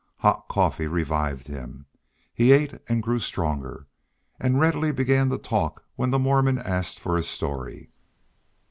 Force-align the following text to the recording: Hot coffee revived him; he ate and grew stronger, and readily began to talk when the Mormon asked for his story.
Hot 0.21 0.47
coffee 0.49 0.87
revived 0.87 1.45
him; 1.45 1.85
he 2.33 2.51
ate 2.51 2.73
and 2.89 3.03
grew 3.03 3.19
stronger, 3.19 3.85
and 4.39 4.59
readily 4.59 4.91
began 4.91 5.29
to 5.29 5.37
talk 5.37 5.85
when 5.95 6.09
the 6.09 6.17
Mormon 6.17 6.57
asked 6.57 6.99
for 6.99 7.17
his 7.17 7.27
story. 7.29 7.91